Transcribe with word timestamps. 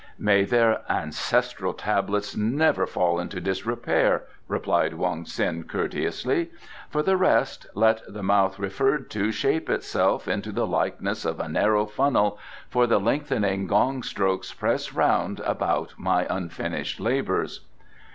"May 0.17 0.45
their 0.45 0.81
Ancestral 0.91 1.75
Tablets 1.75 2.35
never 2.35 2.87
fall 2.87 3.19
into 3.19 3.39
disrepair," 3.39 4.23
replied 4.47 4.95
Wong 4.95 5.25
Ts'in 5.25 5.65
courteously. 5.65 6.49
"For 6.89 7.03
the 7.03 7.15
rest 7.17 7.67
let 7.75 8.01
the 8.11 8.23
mouth 8.23 8.57
referred 8.57 9.11
to 9.11 9.31
shape 9.31 9.69
itself 9.69 10.27
into 10.27 10.51
the 10.51 10.65
likeness 10.65 11.23
of 11.23 11.39
a 11.39 11.47
narrow 11.47 11.85
funnel, 11.85 12.39
for 12.67 12.87
the 12.87 12.99
lengthening 12.99 13.67
gong 13.67 14.01
strokes 14.01 14.51
press 14.51 14.91
round 14.91 15.39
about 15.41 15.93
my 15.99 16.25
unfinished 16.31 16.99
labours." 16.99 17.67